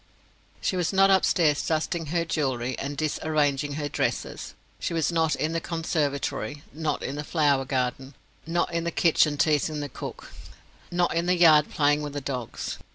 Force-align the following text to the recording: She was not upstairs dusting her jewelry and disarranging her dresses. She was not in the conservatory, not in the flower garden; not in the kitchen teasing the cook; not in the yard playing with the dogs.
She 0.61 0.75
was 0.75 0.91
not 0.91 1.11
upstairs 1.11 1.63
dusting 1.67 2.07
her 2.07 2.25
jewelry 2.25 2.75
and 2.79 2.97
disarranging 2.97 3.73
her 3.73 3.87
dresses. 3.87 4.55
She 4.79 4.95
was 4.95 5.11
not 5.11 5.35
in 5.35 5.51
the 5.51 5.61
conservatory, 5.61 6.63
not 6.73 7.03
in 7.03 7.17
the 7.17 7.23
flower 7.23 7.65
garden; 7.65 8.15
not 8.47 8.73
in 8.73 8.83
the 8.83 8.89
kitchen 8.89 9.37
teasing 9.37 9.79
the 9.79 9.89
cook; 9.89 10.31
not 10.89 11.13
in 11.13 11.27
the 11.27 11.37
yard 11.37 11.69
playing 11.69 12.01
with 12.01 12.13
the 12.13 12.19
dogs. 12.21 12.79